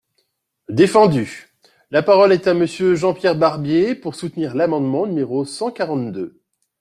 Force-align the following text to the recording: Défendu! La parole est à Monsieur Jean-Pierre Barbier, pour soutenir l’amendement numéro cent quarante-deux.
Défendu! 0.69 1.49
La 1.91 2.01
parole 2.01 2.31
est 2.31 2.47
à 2.47 2.55
Monsieur 2.55 2.95
Jean-Pierre 2.95 3.35
Barbier, 3.35 3.93
pour 3.93 4.15
soutenir 4.15 4.55
l’amendement 4.55 5.05
numéro 5.05 5.45
cent 5.45 5.69
quarante-deux. 5.69 6.41